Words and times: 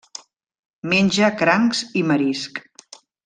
Menja 0.93 1.29
crancs 1.43 1.83
i 2.01 2.05
marisc. 2.13 2.61